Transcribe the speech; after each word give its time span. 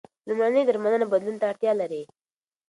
لومړنۍ 0.27 0.61
درملنه 0.67 1.05
بدلون 1.11 1.35
ته 1.41 1.45
اړتیا 1.51 1.71
لري. 1.81 2.03